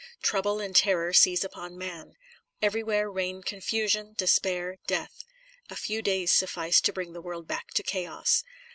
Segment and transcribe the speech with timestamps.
[0.23, 2.15] Trouble and terror seize upon man.
[2.59, 5.23] Everywhere reign confusion, despair, death;
[5.69, 8.43] a few days suffice to bring the world back to chaos.